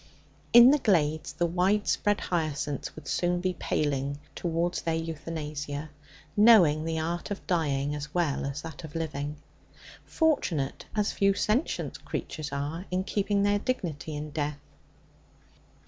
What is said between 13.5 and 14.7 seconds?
dignity in death.